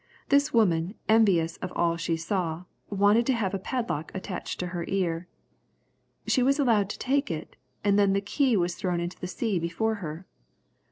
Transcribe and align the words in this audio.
This 0.29 0.51
woman, 0.51 0.95
envious 1.07 1.57
of 1.57 1.71
all 1.73 1.95
she 1.95 2.17
saw, 2.17 2.63
wanted 2.89 3.23
to 3.27 3.35
have 3.35 3.53
a 3.53 3.59
padlock 3.59 4.11
attached 4.15 4.59
to 4.61 4.67
her 4.73 4.83
ear. 4.87 5.27
She 6.25 6.41
was 6.41 6.57
allowed 6.57 6.89
to 6.89 6.97
take 6.97 7.29
it, 7.29 7.55
and 7.83 7.99
then 7.99 8.13
the 8.13 8.19
key 8.19 8.57
was 8.57 8.73
thrown 8.73 8.99
into 8.99 9.19
the 9.19 9.27
sea 9.27 9.59
before 9.59 9.93
her. 10.01 10.25